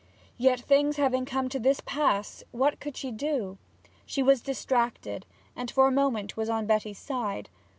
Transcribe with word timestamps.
Yet, 0.39 0.59
things 0.59 0.97
having 0.97 1.25
come 1.25 1.47
to 1.49 1.59
this 1.59 1.79
pass, 1.79 2.43
what 2.49 2.79
could 2.79 2.97
she 2.97 3.11
do? 3.11 3.59
She 4.03 4.23
was 4.23 4.41
distracted, 4.41 5.27
and 5.55 5.69
for 5.69 5.87
a 5.87 5.91
moment 5.91 6.35
was 6.35 6.49
on 6.49 6.65
Betty's 6.65 6.97
side. 6.97 7.49